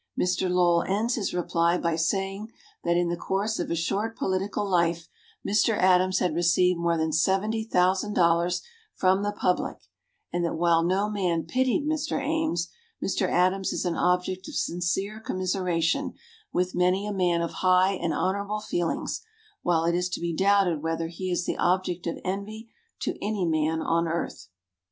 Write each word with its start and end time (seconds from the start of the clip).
Mr. 0.19 0.49
Lowell 0.49 0.81
ends 0.87 1.13
his 1.13 1.31
reply 1.31 1.77
by 1.77 1.95
saying 1.95 2.51
that 2.83 2.97
in 2.97 3.09
the 3.09 3.15
course 3.15 3.59
of 3.59 3.69
a 3.69 3.75
short 3.75 4.17
political 4.17 4.67
life 4.67 5.07
Mr. 5.47 5.77
Adams 5.77 6.17
had 6.17 6.33
received 6.33 6.79
more 6.79 6.97
than 6.97 7.11
seventy 7.11 7.63
thousand 7.63 8.13
dollars 8.15 8.63
from 8.95 9.21
the 9.21 9.31
public, 9.31 9.77
and 10.33 10.43
that 10.43 10.55
while 10.55 10.81
no 10.81 11.07
man 11.07 11.43
pitied 11.43 11.85
Mr. 11.85 12.19
Ames, 12.19 12.67
"Mr. 12.99 13.29
Adams 13.29 13.71
is 13.73 13.85
an 13.85 13.95
object 13.95 14.47
of 14.47 14.55
sincere 14.55 15.19
commiseration 15.19 16.15
with 16.51 16.73
many 16.73 17.05
a 17.05 17.13
man 17.13 17.43
of 17.43 17.51
high 17.61 17.91
and 17.93 18.11
honorable 18.11 18.59
feelings, 18.59 19.21
while 19.61 19.85
it 19.85 19.93
is 19.93 20.09
to 20.09 20.19
be 20.19 20.33
doubted 20.35 20.81
whether 20.81 21.09
he 21.09 21.29
is 21.29 21.45
the 21.45 21.57
object 21.59 22.07
of 22.07 22.17
envy 22.25 22.69
to 22.99 23.23
any 23.23 23.45
man 23.45 23.83
on 23.83 24.07
earth." 24.07 24.47